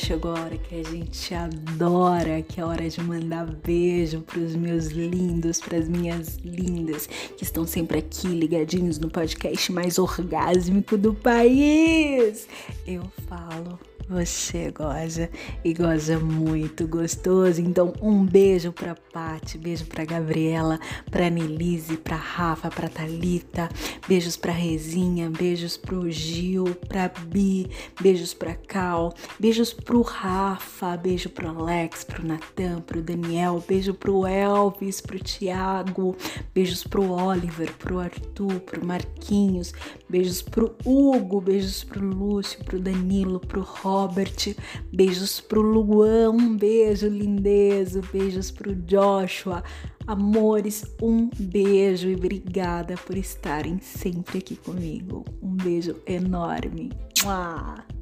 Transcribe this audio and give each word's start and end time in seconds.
chegou 0.00 0.34
a 0.34 0.40
hora 0.40 0.56
que 0.56 0.80
a 0.80 0.82
gente 0.82 1.34
adora, 1.34 2.42
que 2.42 2.58
é 2.58 2.62
a 2.62 2.66
hora 2.66 2.88
de 2.88 3.00
mandar 3.02 3.46
beijo 3.46 4.22
pros 4.22 4.56
meus 4.56 4.86
lindos, 4.86 5.60
pras 5.60 5.88
minhas 5.88 6.36
lindas, 6.38 7.06
que 7.06 7.44
estão 7.44 7.66
sempre 7.66 7.98
aqui 7.98 8.28
ligadinhos 8.28 8.98
no 8.98 9.10
podcast 9.10 9.70
mais 9.70 9.98
orgásmico 9.98 10.96
do 10.96 11.12
país. 11.12 12.48
Eu 12.86 13.02
falo 13.28 13.78
você 14.10 14.72
goza 14.72 15.30
e 15.64 15.72
goza 15.72 16.18
muito 16.18 16.86
gostoso. 16.88 17.60
Então, 17.60 17.92
um 18.02 18.24
beijo 18.24 18.72
pra 18.72 18.96
Pati, 19.12 19.56
beijo 19.56 19.86
pra 19.86 20.04
Gabriela, 20.04 20.80
pra 21.10 21.30
Nelise, 21.30 21.96
pra 21.96 22.16
Rafa, 22.16 22.68
pra 22.68 22.88
Talita, 22.88 23.68
beijos 24.08 24.36
pra 24.36 24.52
Rezinha, 24.52 25.30
beijos 25.30 25.76
pro 25.76 26.10
Gil, 26.10 26.74
pra 26.88 27.08
Bi, 27.08 27.70
beijos 28.00 28.34
pra 28.34 28.54
Cal, 28.54 29.14
beijos 29.38 29.72
pro 29.72 30.02
Rafa, 30.02 30.96
beijo 30.96 31.28
pro 31.28 31.48
Alex, 31.48 32.02
pro 32.02 32.26
Natan, 32.26 32.80
pro 32.80 33.02
Daniel, 33.02 33.62
beijo 33.66 33.94
pro 33.94 34.26
Elvis, 34.26 35.00
pro 35.00 35.18
Tiago, 35.18 36.16
beijos 36.52 36.82
pro 36.82 37.10
Oliver, 37.10 37.72
pro 37.74 38.00
Arthur, 38.00 38.58
pro 38.60 38.84
Marquinhos, 38.84 39.72
beijos 40.08 40.42
pro 40.42 40.74
Hugo, 40.84 41.40
beijos 41.40 41.84
pro 41.84 42.04
Lúcio, 42.04 42.64
pro 42.64 42.80
Danilo, 42.80 43.38
pro 43.38 43.60
Rob 43.60 43.99
Robert, 44.00 44.56
beijos 44.90 45.42
pro 45.42 45.60
Luan, 45.60 46.30
um 46.30 46.56
beijo 46.56 47.06
lindezo, 47.06 48.00
beijos 48.10 48.50
pro 48.50 48.74
Joshua. 48.74 49.62
Amores, 50.06 50.84
um 51.02 51.28
beijo 51.38 52.08
e 52.08 52.14
obrigada 52.14 52.94
por 52.96 53.18
estarem 53.18 53.78
sempre 53.78 54.38
aqui 54.38 54.56
comigo. 54.56 55.22
Um 55.42 55.54
beijo 55.54 55.96
enorme. 56.06 56.90
Mua! 57.22 57.99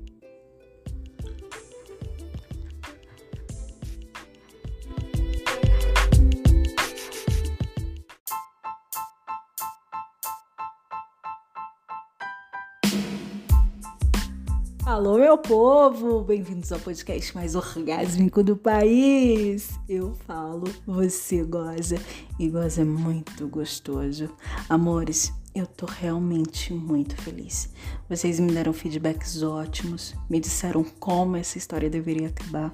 Alô, 14.98 15.16
meu 15.16 15.38
povo! 15.38 16.22
Bem-vindos 16.24 16.72
ao 16.72 16.80
podcast 16.80 17.32
mais 17.32 17.54
orgásmico 17.54 18.42
do 18.42 18.56
país! 18.56 19.78
Eu 19.88 20.12
falo, 20.27 20.64
você 20.84 21.44
goza 21.44 21.94
e 22.36 22.48
goza 22.48 22.84
muito 22.84 23.46
gostoso. 23.46 24.28
Amores, 24.68 25.32
eu 25.55 25.68
tô 25.68 25.86
realmente 25.86 26.74
muito 26.74 27.16
feliz. 27.16 27.72
Vocês 28.08 28.40
me 28.40 28.50
deram 28.50 28.72
feedbacks 28.72 29.40
ótimos, 29.40 30.16
me 30.28 30.40
disseram 30.40 30.82
como 30.98 31.36
essa 31.36 31.58
história 31.58 31.88
deveria 31.88 32.27
acabar 32.27 32.72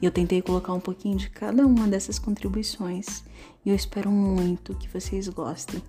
e 0.00 0.06
eu 0.06 0.12
tentei 0.12 0.40
colocar 0.40 0.74
um 0.74 0.80
pouquinho 0.80 1.16
de 1.16 1.28
cada 1.28 1.66
uma 1.66 1.88
dessas 1.88 2.20
contribuições 2.20 3.24
e 3.66 3.70
eu 3.70 3.74
espero 3.74 4.12
muito 4.12 4.76
que 4.76 4.88
vocês 4.88 5.26
gostem. 5.26 5.82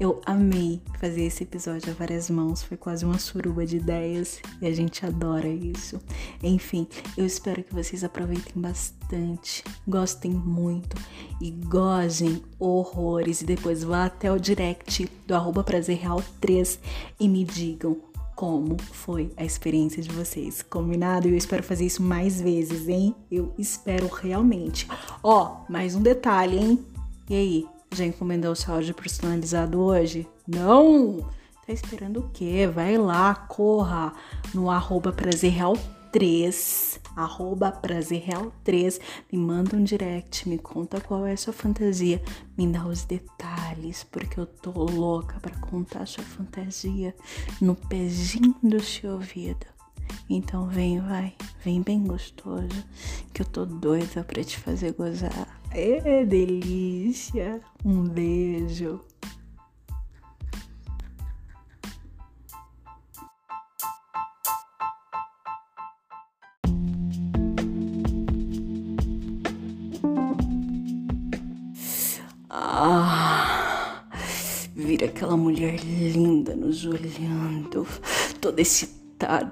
Eu 0.00 0.20
amei 0.24 0.80
fazer 1.00 1.24
esse 1.24 1.42
episódio 1.42 1.90
a 1.90 1.94
várias 1.94 2.30
mãos, 2.30 2.62
foi 2.62 2.76
quase 2.76 3.04
uma 3.04 3.18
suruba 3.18 3.66
de 3.66 3.78
ideias 3.78 4.40
e 4.62 4.66
a 4.66 4.72
gente 4.72 5.04
adora 5.04 5.48
isso. 5.48 6.00
Enfim, 6.42 6.86
eu 7.16 7.26
espero 7.26 7.64
que 7.64 7.74
vocês 7.74 8.04
aproveitem 8.04 8.52
bastante, 8.54 9.64
gostem 9.86 10.30
muito 10.30 10.96
e 11.40 11.50
gozem 11.50 12.42
horrores. 12.60 13.40
E 13.40 13.44
depois 13.44 13.82
vá 13.82 14.04
até 14.04 14.30
o 14.30 14.38
direct 14.38 15.10
do 15.26 15.34
arroba 15.34 15.64
prazerreal 15.64 16.22
3 16.40 16.78
e 17.18 17.28
me 17.28 17.44
digam 17.44 17.96
como 18.38 18.76
foi 18.92 19.32
a 19.36 19.44
experiência 19.44 20.00
de 20.00 20.10
vocês. 20.10 20.62
Combinado? 20.62 21.26
Eu 21.26 21.36
espero 21.36 21.64
fazer 21.64 21.86
isso 21.86 22.00
mais 22.00 22.40
vezes, 22.40 22.88
hein? 22.88 23.12
Eu 23.28 23.52
espero 23.58 24.06
realmente. 24.06 24.86
Ó, 25.24 25.62
mais 25.68 25.96
um 25.96 26.00
detalhe, 26.00 26.56
hein? 26.56 26.78
E 27.28 27.34
aí, 27.34 27.66
já 27.94 28.04
encomendou 28.04 28.52
o 28.52 28.56
seu 28.56 28.74
áudio 28.74 28.94
personalizado 28.94 29.80
hoje? 29.80 30.26
Não! 30.46 31.28
Tá 31.66 31.72
esperando 31.72 32.20
o 32.20 32.30
quê? 32.30 32.66
Vai 32.66 32.96
lá, 32.96 33.34
corra 33.34 34.12
no 34.54 34.70
arroba 34.70 35.12
prazerreal 35.12 35.76
3, 36.10 37.00
arroba 37.14 37.70
prazerreal 37.70 38.52
3, 38.64 38.98
me 39.30 39.38
manda 39.38 39.76
um 39.76 39.84
direct, 39.84 40.48
me 40.48 40.56
conta 40.56 41.00
qual 41.00 41.26
é 41.26 41.32
a 41.32 41.36
sua 41.36 41.52
fantasia, 41.52 42.22
me 42.56 42.66
dá 42.66 42.86
os 42.86 43.04
detalhes, 43.04 44.04
porque 44.04 44.40
eu 44.40 44.46
tô 44.46 44.70
louca 44.70 45.38
para 45.40 45.54
contar 45.58 46.02
a 46.02 46.06
sua 46.06 46.24
fantasia 46.24 47.14
no 47.60 47.74
pezinho 47.74 48.54
do 48.62 48.82
seu 48.82 49.12
ouvido. 49.12 49.66
Então 50.30 50.68
vem, 50.68 51.00
vai, 51.00 51.34
vem 51.62 51.82
bem 51.82 52.02
gostoso, 52.02 52.84
que 53.32 53.42
eu 53.42 53.46
tô 53.46 53.66
doida 53.66 54.24
pra 54.24 54.42
te 54.42 54.58
fazer 54.58 54.92
gozar. 54.92 55.57
É 55.70 56.24
delícia. 56.24 57.60
Um 57.84 58.04
beijo. 58.04 59.00
Ah, 72.50 74.04
vira 74.74 75.06
aquela 75.06 75.36
mulher 75.36 75.78
linda 75.84 76.56
nos 76.56 76.84
olhando, 76.84 77.86
toda 78.40 78.60
excitada 78.62 78.97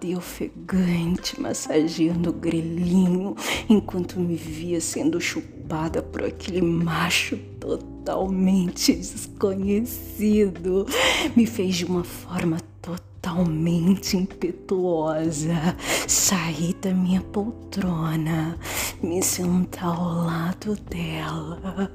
e 0.03 0.15
ofegante, 0.15 1.41
massageando 1.41 2.31
o 2.31 2.33
grelhinho 2.33 3.35
enquanto 3.69 4.21
me 4.21 4.37
via 4.37 4.81
sendo 4.81 5.21
chupada 5.21 6.01
por 6.03 6.23
aquele 6.23 6.63
macho 6.63 7.37
totalmente 7.59 8.95
desconhecido. 8.95 10.87
Me 11.35 11.47
fez 11.47 11.75
de 11.77 11.85
uma 11.85 12.05
forma 12.05 12.59
totalmente 12.81 14.17
impetuosa 14.17 15.77
sair 16.07 16.73
da 16.75 16.95
minha 16.95 17.21
poltrona, 17.21 18.57
me 19.03 19.23
sentar 19.23 19.97
ao 19.97 20.25
lado 20.25 20.77
dela 20.89 21.91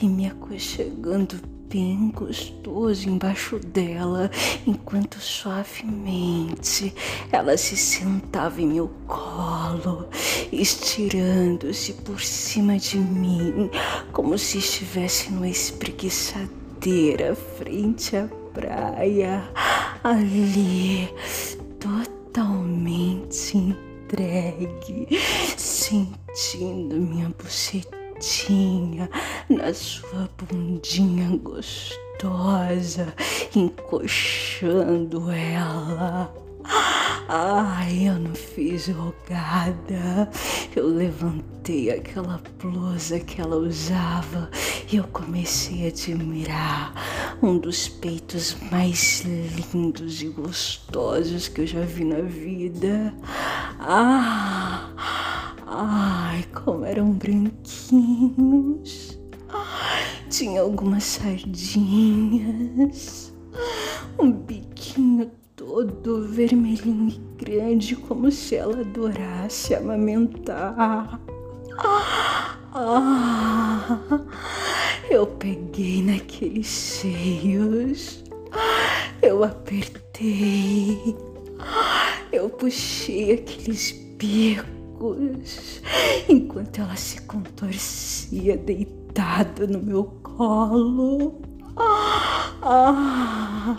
e 0.00 0.06
me 0.06 0.26
aconchegando 0.26 1.36
bem 1.68 2.10
gostoso 2.10 3.08
embaixo 3.08 3.58
dela, 3.58 4.30
enquanto 4.66 5.20
suavemente 5.20 6.94
ela 7.30 7.56
se 7.58 7.76
sentava 7.76 8.62
em 8.62 8.66
meu 8.66 8.90
colo, 9.06 10.08
estirando-se 10.50 11.92
por 11.92 12.20
cima 12.22 12.78
de 12.78 12.96
mim, 12.96 13.70
como 14.12 14.38
se 14.38 14.58
estivesse 14.58 15.30
numa 15.30 15.48
espreguiçadeira 15.48 17.34
frente 17.34 18.16
à 18.16 18.26
praia, 18.54 19.44
ali, 20.02 21.08
totalmente 21.78 23.76
entregue, 24.08 25.06
sentindo 25.56 26.96
minha 26.96 27.30
buceta 27.38 27.98
tinha 28.18 29.08
na 29.48 29.72
sua 29.74 30.28
bundinha 30.38 31.36
gostosa, 31.36 33.14
encoxando 33.54 35.30
ela. 35.30 36.34
Ai, 37.28 38.08
eu 38.08 38.14
não 38.14 38.34
fiz 38.34 38.86
jogada. 38.86 40.30
Eu 40.74 40.88
levantei 40.88 41.90
aquela 41.90 42.40
blusa 42.58 43.20
que 43.20 43.40
ela 43.40 43.56
usava 43.56 44.50
e 44.90 44.96
eu 44.96 45.04
comecei 45.04 45.84
a 45.84 45.88
admirar 45.88 47.27
um 47.42 47.58
dos 47.58 47.88
peitos 47.88 48.56
mais 48.70 49.22
lindos 49.22 50.22
e 50.22 50.28
gostosos 50.28 51.48
que 51.48 51.62
eu 51.62 51.66
já 51.66 51.80
vi 51.80 52.04
na 52.04 52.20
vida. 52.20 53.12
Ah! 53.78 54.90
Ai, 55.66 56.44
como 56.52 56.84
eram 56.84 57.10
branquinhos. 57.12 59.18
Tinha 60.30 60.60
algumas 60.62 61.04
sardinhas. 61.04 63.32
Um 64.18 64.32
biquinho 64.32 65.30
todo 65.54 66.26
vermelhinho 66.26 67.10
e 67.10 67.20
grande, 67.44 67.94
como 67.94 68.32
se 68.32 68.56
ela 68.56 68.80
adorasse 68.80 69.74
amamentar. 69.74 71.20
Ah, 72.74 73.98
eu 75.10 75.26
peguei 75.26 76.02
naqueles 76.02 76.68
seios. 76.68 78.22
Eu 79.22 79.42
apertei. 79.44 81.16
Eu 82.30 82.48
puxei 82.50 83.32
aqueles 83.32 83.92
bicos 84.18 85.82
enquanto 86.28 86.80
ela 86.80 86.96
se 86.96 87.22
contorcia 87.22 88.56
deitada 88.56 89.66
no 89.66 89.80
meu 89.80 90.04
colo. 90.22 91.40
Ah, 92.62 93.76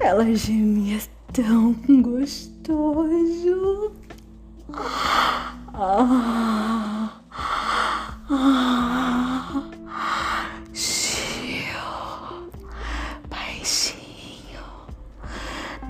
ela 0.00 0.34
gemia 0.34 0.98
tão 1.32 1.72
gostoso. 2.02 3.92
Ah, 5.74 7.20
ah, 8.30 8.77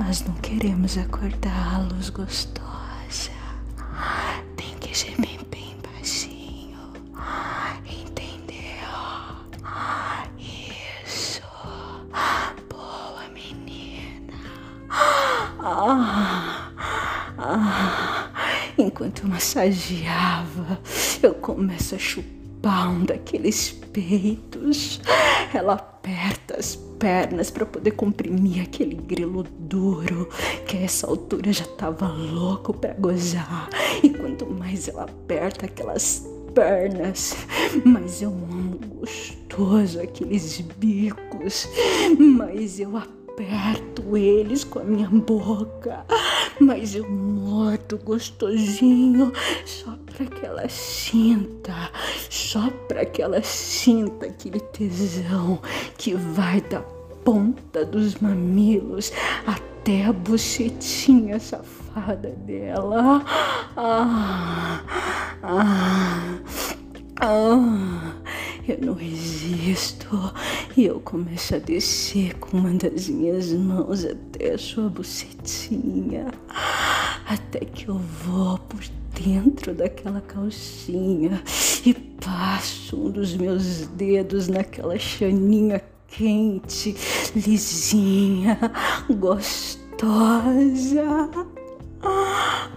nós 0.09 0.25
não 0.25 0.35
queremos 0.37 0.97
acordá-los, 0.97 2.09
gostosa. 2.09 3.31
Tem 4.57 4.75
que 4.81 4.95
gemer 4.95 5.39
bem 5.51 5.77
baixinho, 5.83 6.79
entendeu? 7.85 8.57
Isso, 10.39 11.43
boa 12.71 13.29
menina. 13.35 14.33
Enquanto 18.79 19.25
eu 19.25 19.29
massageava, 19.29 20.81
eu 21.23 21.35
começo 21.35 21.95
a 21.95 21.99
chupar 21.99 22.89
um 22.89 23.05
daqueles 23.05 23.73
peitos. 23.93 25.03
Ela 25.53 25.75
aperta 25.75 26.57
as 26.59 26.88
pernas 26.99 27.51
para 27.51 27.65
poder 27.65 27.93
comprimir 27.93 28.63
aquele 28.63 28.95
grilo 28.95 29.45
duro 29.59 30.29
que 30.67 30.77
a 30.77 30.81
essa 30.81 31.07
altura 31.07 31.53
já 31.53 31.65
tava 31.65 32.09
louco 32.09 32.73
para 32.75 32.95
gozar. 32.95 33.69
E 34.03 34.11
quanto 34.11 34.47
mais 34.47 34.89
ela 34.89 35.05
aperta 35.05 35.67
aquelas 35.67 36.27
pernas, 36.55 37.37
mas 37.85 38.23
eu 38.23 38.31
amo 38.31 38.79
gostoso 39.01 40.01
aqueles 40.01 40.61
bicos, 40.61 41.69
mas 42.19 42.81
eu 42.81 42.97
aperto 42.97 43.19
aperto 43.39 44.17
eles 44.17 44.65
com 44.65 44.81
a 44.81 44.85
minha 44.85 45.09
boca, 45.09 46.05
mas 46.61 46.95
eu 46.95 47.09
mordo 47.09 47.99
gostosinho 47.99 49.33
só 49.65 49.97
para 50.07 50.27
que 50.27 50.47
ela 50.47 50.69
sinta, 50.69 51.91
só 52.29 52.71
para 52.89 53.05
que 53.05 53.23
ela 53.23 53.43
sinta 53.43 54.27
aquele 54.27 54.61
tesão 54.61 55.61
que 55.97 56.15
vai 56.15 56.61
da 56.61 56.81
ponta 57.25 57.85
dos 57.85 58.17
mamilos 58.17 59.13
até 59.47 60.07
a 60.07 60.13
bochetinha 60.13 61.39
safada 61.39 62.31
dela. 62.31 63.25
Ah, 63.77 64.83
ah, 65.43 66.41
ah. 67.21 68.28
Eu 68.69 68.79
não 68.83 68.93
resisto 68.93 70.07
e 70.77 70.85
eu 70.85 71.01
começo 71.01 71.55
a 71.55 71.59
descer 71.59 72.35
com 72.35 72.59
uma 72.59 72.75
das 72.75 73.09
minhas 73.09 73.51
mãos 73.51 74.05
até 74.05 74.53
a 74.53 74.59
sua 74.59 74.91
bucetinha, 74.91 76.27
até 77.27 77.61
que 77.61 77.89
eu 77.89 77.97
vou 77.97 78.59
por 78.59 78.81
dentro 79.19 79.73
daquela 79.75 80.21
calcinha 80.21 81.43
e 81.87 81.95
passo 81.95 83.07
um 83.07 83.11
dos 83.11 83.35
meus 83.35 83.87
dedos 83.87 84.49
naquela 84.49 84.99
chaninha 84.99 85.83
quente, 86.07 86.95
lisinha, 87.35 88.59
gostosa. 89.19 89.87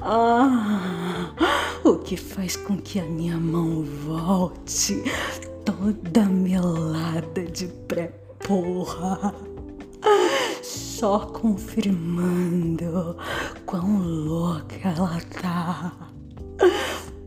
Ah, 0.01 1.33
o 1.83 1.97
que 1.97 2.15
faz 2.15 2.55
com 2.55 2.77
que 2.77 2.97
a 2.97 3.03
minha 3.03 3.37
mão 3.37 3.83
volte 3.83 5.03
toda 5.81 6.25
melada 6.25 7.43
de 7.43 7.67
pré-porra. 7.87 9.33
Só 10.61 11.19
confirmando 11.25 13.17
quão 13.65 13.97
louca 13.99 14.89
ela 14.89 15.19
tá. 15.41 15.91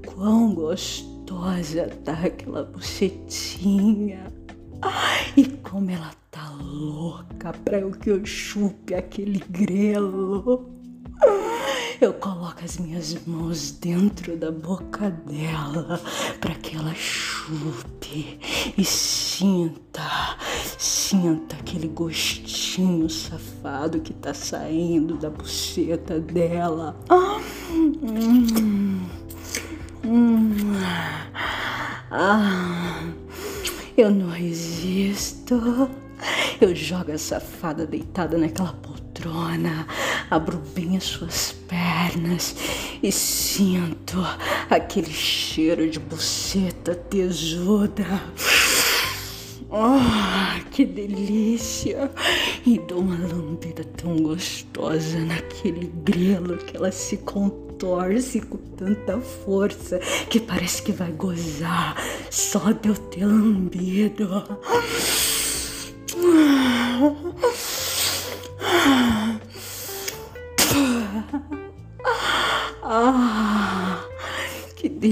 Quão 0.07 0.55
gostosa 0.55 1.89
tá 2.05 2.13
aquela 2.13 2.63
bucetinha. 2.63 4.33
E 5.37 5.47
como 5.47 5.91
ela 5.91 6.13
tá 6.31 6.49
louca 6.61 7.53
pra 7.65 7.81
que 7.91 8.11
eu 8.11 8.25
chupe 8.25 8.95
aquele 8.95 9.41
grelo. 9.51 10.71
Eu 12.01 12.13
coloco 12.15 12.65
as 12.65 12.77
minhas 12.79 13.17
mãos 13.25 13.71
dentro 13.71 14.37
da 14.37 14.51
boca 14.51 15.11
dela 15.11 16.01
para 16.41 16.55
que 16.57 16.77
ela 16.77 16.93
chupe 16.95 18.39
e 18.77 18.85
sinta, 18.85 20.37
sinta 20.77 21.57
aquele 21.57 21.89
gostinho 21.89 23.09
safado 23.09 24.01
que 24.01 24.13
tá 24.13 24.35
saindo 24.35 25.17
da 25.17 25.31
buceta 25.31 26.19
dela. 26.19 26.97
Hum, 27.71 29.01
hum, 30.05 30.73
ah, 32.11 33.03
eu 33.97 34.11
não 34.11 34.31
resisto. 34.31 35.89
Eu 36.61 36.75
jogo 36.75 37.13
a 37.13 37.19
safada 37.19 37.87
deitada 37.87 38.39
naquela 38.39 38.73
poltrona, 39.25 39.87
abro 40.31 40.59
bem 40.75 40.97
as 40.97 41.05
suas 41.05 41.53
pernas 41.67 42.55
e 43.03 43.11
sinto 43.11 44.19
aquele 44.69 45.13
cheiro 45.13 45.89
de 45.89 45.99
buceta 45.99 46.95
tesuda. 46.95 48.05
Oh, 49.71 50.71
que 50.71 50.85
delícia! 50.85 52.11
E 52.65 52.79
dou 52.79 53.01
uma 53.01 53.17
lambida 53.27 53.83
tão 53.97 54.17
gostosa 54.17 55.19
naquele 55.19 55.91
grelo 56.05 56.59
que 56.59 56.77
ela 56.77 56.93
se 56.93 57.17
contorce 57.17 58.41
com 58.41 58.59
tanta 58.77 59.19
força 59.19 59.99
que 60.31 60.39
parece 60.39 60.83
que 60.83 60.93
vai 60.93 61.11
gozar 61.11 61.97
só 62.31 62.71
de 62.71 62.91
eu 62.91 62.95
ter 62.95 63.25
lambido. 63.25 64.45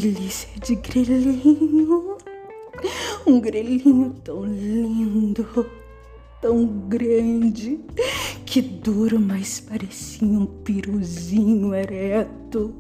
Delícia 0.02 0.48
de 0.60 0.74
grelhinho. 0.74 2.16
Um 3.24 3.40
grelhinho 3.40 4.16
tão 4.24 4.44
lindo, 4.44 5.46
tão 6.40 6.66
grande, 6.88 7.78
que 8.44 8.60
duro, 8.60 9.20
mas 9.20 9.60
parecia 9.60 10.26
um 10.26 10.44
piruzinho 10.44 11.72
ereto. 11.72 12.74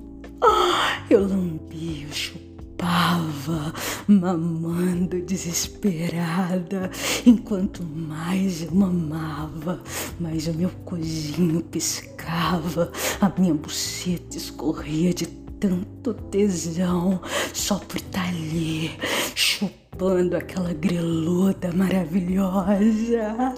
Eu 1.08 1.28
lambi 1.28 2.08
o 2.10 2.12
chupava, 2.12 3.72
mamando 4.08 5.20
desesperada, 5.22 6.90
enquanto 7.24 7.84
mais 7.84 8.62
eu 8.62 8.74
mamava, 8.74 9.80
mais 10.18 10.48
o 10.48 10.54
meu 10.54 10.70
cozinho 10.84 11.62
piscava, 11.62 12.90
a 13.20 13.32
minha 13.38 13.54
buceta 13.54 14.36
escorria 14.36 15.14
de 15.14 15.41
tanto 15.62 16.12
tesão, 16.28 17.20
só 17.54 17.78
por 17.78 17.96
estar 17.96 18.26
ali, 18.26 18.90
chupando 19.32 20.36
aquela 20.36 20.74
greluda 20.74 21.70
maravilhosa. 21.72 23.54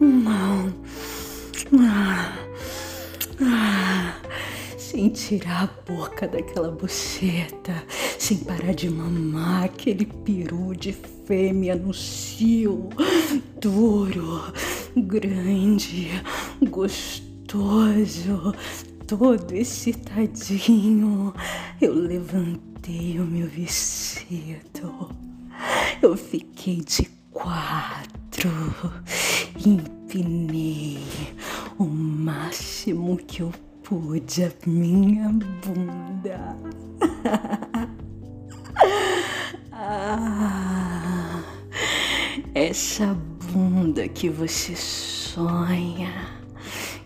Não. 0.00 0.72
Sem 4.78 5.10
tirar 5.10 5.64
a 5.64 5.92
boca 5.92 6.26
daquela 6.26 6.70
buceta, 6.70 7.84
sem 8.18 8.38
parar 8.38 8.72
de 8.72 8.88
mamar 8.88 9.64
aquele 9.64 10.06
peru 10.06 10.74
de 10.74 10.94
fêmea 11.26 11.74
no 11.74 11.92
cio, 11.92 12.88
duro, 13.60 14.40
grande, 14.96 16.10
gostoso, 16.70 18.54
todo 19.06 19.54
excitadinho. 19.54 21.34
Eu 21.80 21.94
levantei 21.94 23.18
o 23.18 23.24
meu 23.24 23.48
vestido, 23.48 25.10
eu 26.00 26.16
fiquei 26.16 26.76
de 26.76 27.08
quatro, 27.32 28.50
empinei 29.66 30.98
o 31.78 31.84
máximo 31.84 33.16
que 33.16 33.42
eu 33.42 33.52
pude 33.82 34.44
a 34.44 34.52
minha 34.66 35.28
bunda. 35.28 36.56
ah, 39.72 41.42
essa 42.54 43.06
bunda 43.06 43.33
que 44.14 44.28
você 44.28 44.74
sonha, 44.76 46.12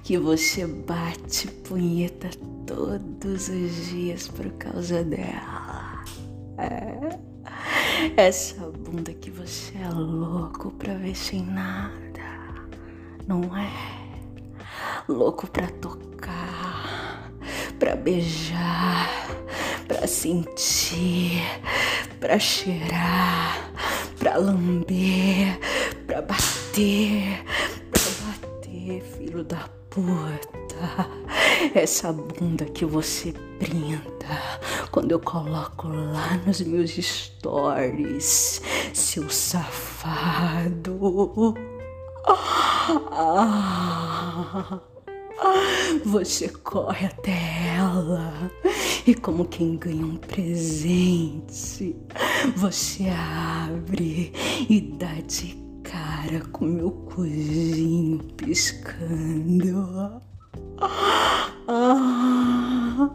que 0.03 0.19
você 0.19 0.67
bate 0.67 1.49
punheta 1.49 2.31
todos 2.67 3.49
os 3.49 3.87
dias 3.89 4.29
por 4.29 4.51
causa 4.53 5.03
dela. 5.05 6.05
É. 6.59 7.19
Essa 8.17 8.71
bunda 8.71 9.13
que 9.13 9.31
você 9.31 9.77
é 9.79 9.89
louco 9.89 10.71
pra 10.73 10.95
ver 10.95 11.17
sem 11.17 11.43
nada, 11.43 11.91
não 13.27 13.43
é? 13.57 13.99
louco 15.09 15.47
pra 15.47 15.67
tocar, 15.69 17.31
pra 17.79 17.97
beijar, 17.97 19.09
pra 19.87 20.07
sentir, 20.07 21.41
pra 22.21 22.39
cheirar, 22.39 23.73
pra 24.19 24.37
lamber, 24.37 25.59
bater, 26.79 27.45
pra 27.91 28.03
bater, 28.27 29.03
filho 29.03 29.43
da 29.43 29.69
puta. 29.91 31.09
Essa 31.75 32.13
bunda 32.13 32.65
que 32.67 32.85
você 32.85 33.33
brinda 33.59 34.01
quando 34.93 35.11
eu 35.11 35.19
coloco 35.19 35.89
lá 35.89 36.37
nos 36.47 36.61
meus 36.61 36.93
stories, 36.93 38.63
seu 38.95 39.29
safado. 39.29 40.97
Ah, 43.11 44.81
você 46.05 46.49
corre 46.49 47.07
até 47.07 47.75
ela 47.77 48.53
e, 49.07 49.15
como 49.15 49.47
quem 49.47 49.77
ganha 49.77 50.07
um 50.07 50.17
presente, 50.17 51.97
você 52.57 53.09
abre 53.09 54.33
e 54.69 54.81
dá 54.81 55.15
de 55.27 55.68
cara 55.89 56.41
com 56.53 56.67
meu 56.67 56.91
cozinho 56.91 58.19
piscando. 58.37 60.21
Ah, 61.67 63.11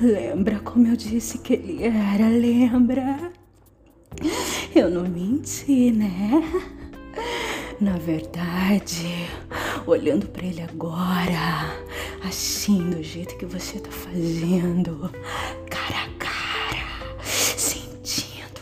Lembra 0.00 0.60
como 0.60 0.86
eu 0.86 0.96
disse 0.96 1.38
que 1.38 1.54
ele 1.54 1.82
era? 1.84 2.28
Lembra? 2.28 3.32
Eu 4.74 4.90
não 4.90 5.08
menti, 5.08 5.90
né? 5.90 6.30
Na 7.80 7.98
verdade, 7.98 9.28
olhando 9.86 10.26
para 10.26 10.44
ele 10.44 10.60
agora, 10.62 11.72
assim 12.24 12.90
do 12.90 13.02
jeito 13.02 13.36
que 13.36 13.46
você 13.46 13.78
tá 13.78 13.90
fazendo, 13.90 15.10
cara 15.70 16.04
a 16.04 16.08
cara, 16.18 17.22
sentindo 17.22 18.60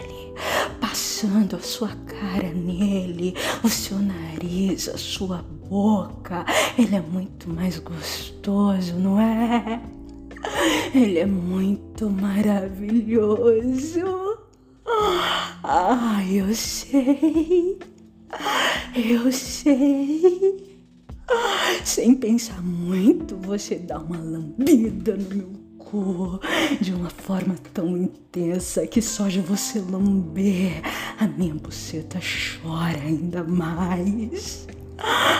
ele, 0.00 0.34
passando 0.80 1.56
a 1.56 1.60
sua 1.60 1.90
cara 2.06 2.52
nele, 2.52 3.34
o 3.62 3.68
seu 3.68 3.98
nariz, 3.98 4.88
a 4.88 4.98
sua 4.98 5.42
boca, 5.68 6.44
ele 6.76 6.96
é 6.96 7.00
muito 7.00 7.48
mais 7.48 7.78
gostoso, 7.78 8.96
não 8.96 9.20
é? 9.20 9.80
Ele 10.94 11.18
é 11.18 11.26
muito 11.26 12.10
maravilhoso. 12.10 14.04
Ah, 15.62 16.22
eu 16.30 16.54
sei. 16.54 17.78
Eu 18.94 19.32
sei. 19.32 20.78
Sem 21.84 22.14
pensar 22.14 22.62
muito, 22.62 23.36
você 23.36 23.74
dá 23.74 23.98
uma 23.98 24.16
lambida 24.18 25.16
no 25.16 25.36
meu 25.36 25.50
cu 25.78 26.38
de 26.80 26.94
uma 26.94 27.10
forma 27.10 27.56
tão 27.72 27.96
intensa 27.96 28.86
que 28.86 29.02
só 29.02 29.26
de 29.26 29.40
você 29.40 29.80
lamber 29.80 30.80
a 31.18 31.26
minha 31.26 31.54
buceta 31.54 32.20
chora 32.20 33.00
ainda 33.00 33.42
mais. 33.42 34.68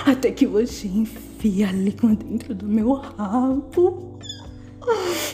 Até 0.05 0.33
que 0.33 0.47
você 0.47 0.89
enfia 0.89 1.69
a 1.69 1.73
língua 1.73 2.17
dentro 2.17 2.57
do 2.57 2.67
meu 2.67 2.95
rabo 2.95 4.19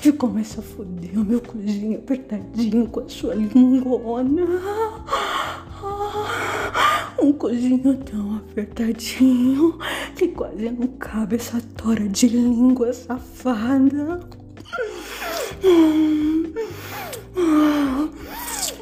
e 0.05 0.13
começa 0.13 0.61
a 0.61 0.63
foder 0.63 1.19
o 1.19 1.25
meu 1.25 1.41
cozinho 1.41 1.99
apertadinho 1.99 2.87
com 2.87 3.01
a 3.01 3.09
sua 3.09 3.35
lingona. 3.35 4.47
Um 7.21 7.33
cozinho 7.33 7.99
tão 7.99 8.37
apertadinho 8.37 9.79
que 10.17 10.29
quase 10.29 10.71
não 10.71 10.87
cabe 10.99 11.37
essa 11.37 11.61
tora 11.77 12.09
de 12.09 12.29
língua 12.29 12.93
safada. 12.93 14.21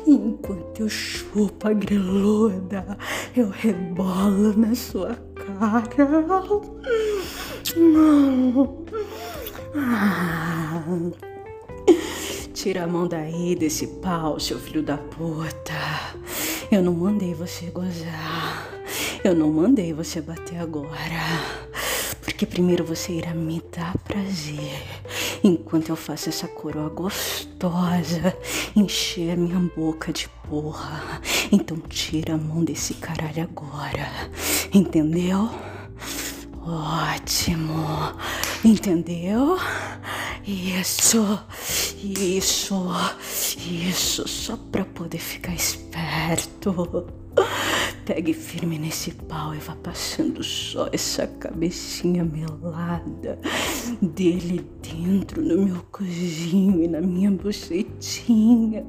Enquanto 0.06 0.80
eu 0.80 0.88
chupo 0.88 1.68
a 1.68 1.72
greluda, 1.72 2.96
eu 3.36 3.50
rebolo 3.50 4.56
na 4.56 4.74
sua 4.74 5.16
cara. 5.34 5.82
Tira 12.54 12.84
a 12.84 12.86
mão 12.86 13.06
daí 13.08 13.54
desse 13.56 13.86
pau, 13.86 14.38
seu 14.38 14.58
filho 14.58 14.82
da 14.82 14.96
puta. 14.96 15.74
Eu 16.70 16.82
não 16.82 16.92
mandei 16.92 17.32
você 17.32 17.66
gozar. 17.70 18.68
Eu 19.24 19.34
não 19.34 19.50
mandei 19.50 19.94
você 19.94 20.20
bater 20.20 20.58
agora. 20.58 20.90
Porque 22.20 22.44
primeiro 22.44 22.84
você 22.84 23.12
irá 23.12 23.32
me 23.32 23.62
dar 23.74 23.96
prazer. 23.98 24.82
Enquanto 25.42 25.88
eu 25.88 25.96
faço 25.96 26.28
essa 26.28 26.46
coroa 26.46 26.90
gostosa 26.90 28.36
encher 28.76 29.30
a 29.32 29.36
minha 29.36 29.58
boca 29.74 30.12
de 30.12 30.28
porra. 30.46 31.22
Então 31.50 31.78
tira 31.88 32.34
a 32.34 32.38
mão 32.38 32.62
desse 32.62 32.94
caralho 32.94 33.44
agora. 33.44 34.30
Entendeu? 34.72 35.48
Ótimo. 36.60 38.14
Entendeu? 38.62 39.56
Isso, 40.46 41.38
isso, 42.02 42.88
isso, 43.58 44.28
só 44.28 44.56
pra 44.56 44.84
poder 44.84 45.18
ficar 45.18 45.54
esperto. 45.54 47.06
Pegue 48.04 48.32
firme 48.32 48.78
nesse 48.78 49.10
pau 49.10 49.54
e 49.54 49.58
vá 49.58 49.74
passando 49.74 50.42
só 50.42 50.88
essa 50.92 51.26
cabecinha 51.26 52.24
melada 52.24 53.38
dele 54.00 54.64
dentro 54.80 55.42
no 55.42 55.62
meu 55.62 55.82
cozinho 55.90 56.84
e 56.84 56.88
na 56.88 57.00
minha 57.00 57.30
bucetinha. 57.30 58.86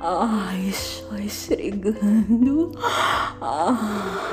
Ai, 0.00 0.72
só 0.72 1.16
esfregando. 1.16 2.72
Ah, 3.40 4.31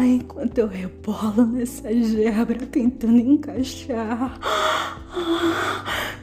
Ah, 0.00 0.06
enquanto 0.06 0.56
eu 0.56 0.66
rebolo 0.66 1.44
nessa 1.44 1.92
gebra 1.92 2.56
tentando 2.64 3.18
encaixar. 3.18 4.40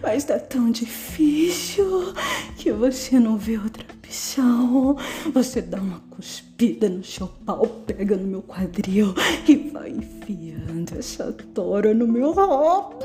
Mas 0.02 0.24
tá 0.24 0.40
tão 0.40 0.72
difícil 0.72 2.12
que 2.58 2.72
você 2.72 3.20
não 3.20 3.38
vê 3.38 3.56
outra 3.56 3.86
opção. 3.96 4.98
Você 5.32 5.62
dá 5.62 5.80
uma 5.80 6.00
cuspida 6.10 6.90
no 6.90 7.04
seu 7.04 7.28
pau, 7.28 7.68
pega 7.86 8.18
no 8.18 8.26
meu 8.26 8.42
quadril 8.42 9.14
e 9.48 9.56
vai 9.70 9.92
enfiando 9.92 10.98
essa 10.98 11.32
tora 11.54 11.94
no 11.94 12.08
meu 12.08 12.34
rabo. 12.34 12.98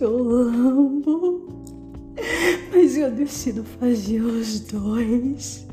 Lambo. 0.00 1.54
Mas 2.72 2.96
eu 2.96 3.10
decido 3.10 3.64
fazer 3.64 4.20
os 4.20 4.60
dois 4.60 5.66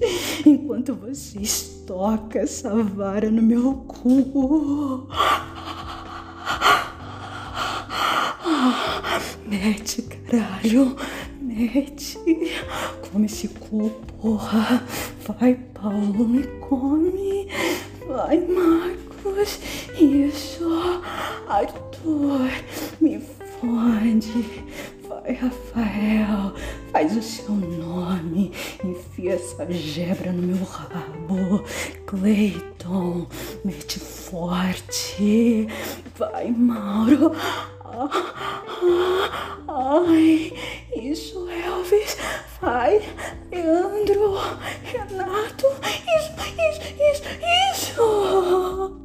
enquanto 0.45 0.95
você 0.95 1.39
estoca 1.39 2.39
essa 2.39 2.73
vara 2.83 3.29
no 3.29 3.41
meu 3.41 3.73
cu. 3.87 5.07
mete, 9.45 10.01
caralho. 10.03 10.95
Mete. 11.39 12.17
Come 13.11 13.25
esse 13.25 13.47
cu, 13.49 13.89
porra. 14.21 14.83
Vai, 15.27 15.55
Paulo, 15.73 16.27
me 16.27 16.43
come. 16.59 17.47
Vai, 18.07 18.39
Marcos. 18.39 19.59
Isso. 19.99 21.01
Arthur, 21.47 22.49
me 23.01 23.19
fode. 23.61 24.65
Vai, 25.07 25.33
Rafael, 25.33 26.53
faz 26.91 27.15
o 27.15 27.21
seu 27.21 27.53
nome, 27.53 28.51
enfia 28.83 29.33
essa 29.33 29.71
gebra 29.71 30.31
no 30.31 30.41
meu 30.41 30.63
rabo. 30.65 31.63
Cleiton, 32.07 33.27
mete 33.63 33.99
forte. 33.99 35.67
Vai, 36.17 36.49
Mauro. 36.51 37.33
Ai, 39.67 40.53
isso, 40.95 41.47
Elvis. 41.49 42.17
Ai, 42.63 43.01
Leandro, 43.51 44.37
Renato, 44.83 45.67
isso, 46.17 46.31
isso, 46.57 46.81
isso, 47.11 47.23
isso. 47.73 49.01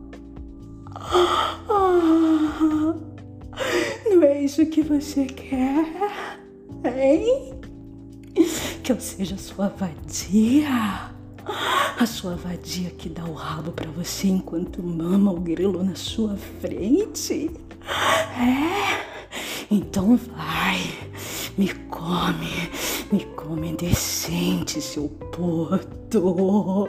Ah, 1.68 3.05
não 4.16 4.22
é 4.22 4.40
isso 4.40 4.64
que 4.66 4.82
você 4.82 5.26
quer, 5.26 6.40
hein? 6.84 7.52
Que 8.82 8.92
eu 8.92 9.00
seja 9.00 9.36
sua 9.36 9.68
vadia. 9.68 11.14
A 11.98 12.06
sua 12.06 12.34
vadia 12.34 12.90
que 12.90 13.08
dá 13.08 13.24
o 13.24 13.34
rabo 13.34 13.72
para 13.72 13.90
você 13.90 14.28
enquanto 14.28 14.82
mama 14.82 15.32
o 15.32 15.40
grilo 15.40 15.82
na 15.82 15.94
sua 15.94 16.36
frente. 16.60 17.50
É? 18.38 19.04
Então 19.70 20.16
vai, 20.16 20.80
me 21.58 21.68
come, 21.88 22.70
me 23.12 23.24
come 23.36 23.76
decente, 23.76 24.80
seu 24.80 25.08
porto. 25.08 26.88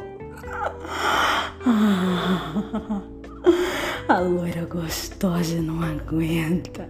Ah, 1.65 3.01
a 4.07 4.19
loira 4.19 4.65
gostosa 4.65 5.61
não 5.61 5.81
aguenta 5.83 6.89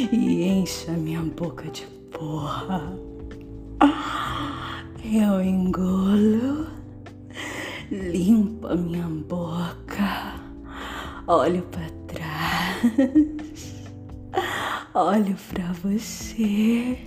e 0.00 0.44
enche 0.44 0.90
a 0.90 0.94
minha 0.94 1.20
boca 1.20 1.70
de 1.70 1.86
porra. 2.10 2.98
Eu 5.04 5.40
engulo, 5.40 6.66
limpo 7.90 8.66
a 8.66 8.74
minha 8.74 9.06
boca, 9.06 10.34
olho 11.26 11.62
para 11.62 11.88
trás, 12.08 13.84
olho 14.94 15.36
para 15.52 15.72
você. 15.74 16.98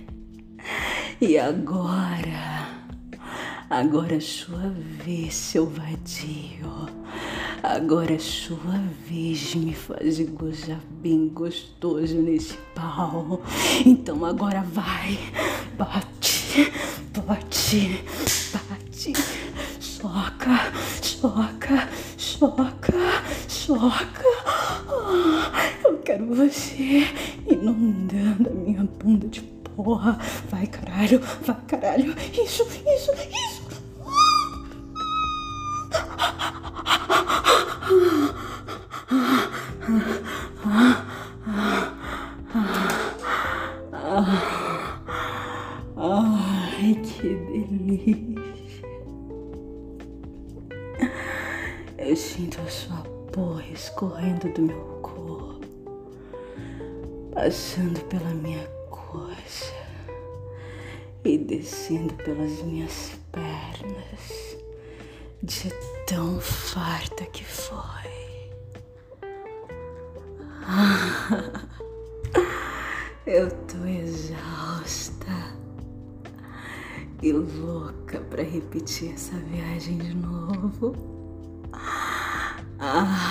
E 1.20 1.36
agora, 1.36 2.68
agora 3.68 4.14
é 4.16 4.20
sua 4.20 4.70
vez, 5.04 5.34
seu 5.34 5.66
vadio. 5.66 6.88
Agora 7.62 8.14
é 8.14 8.18
sua 8.18 8.80
vez 9.08 9.38
de 9.38 9.58
me 9.58 9.74
fazer 9.74 10.26
gozar 10.26 10.80
bem 11.02 11.28
gostoso 11.28 12.16
nesse 12.16 12.54
pau. 12.74 13.42
Então 13.84 14.24
agora 14.24 14.62
vai, 14.62 15.18
bate, 15.76 16.72
bate, 17.26 18.04
bate, 18.52 19.14
soca, 19.80 20.72
soca, 21.02 21.88
soca, 22.16 23.22
soca. 23.48 24.24
Ah, 24.88 25.70
eu 25.84 25.98
quero 25.98 26.26
você 26.26 27.06
inundando 27.46 28.50
a 28.50 28.52
minha 28.52 28.84
bunda 28.84 29.26
de 29.26 29.40
porra. 29.40 30.18
Vai, 30.48 30.66
caralho, 30.66 31.20
vai, 31.42 31.56
caralho. 31.66 32.14
Isso, 32.32 32.62
isso, 32.86 33.12
isso. 33.12 33.57
Do 54.58 54.62
meu 54.62 54.98
corpo, 55.00 55.66
passando 57.32 58.00
pela 58.06 58.30
minha 58.34 58.66
coxa 58.90 59.72
e 61.24 61.38
descendo 61.38 62.12
pelas 62.14 62.60
minhas 62.62 63.12
pernas, 63.30 64.56
de 65.42 65.70
tão 66.08 66.40
farta 66.40 67.24
que 67.26 67.44
foi. 67.44 67.78
Eu 73.26 73.48
tô 73.66 73.84
exausta 73.84 75.26
e 77.22 77.30
louca 77.30 78.18
pra 78.22 78.42
repetir 78.42 79.12
essa 79.12 79.36
viagem 79.36 79.98
de 79.98 80.14
novo. 80.14 80.96
Ah. 82.80 83.27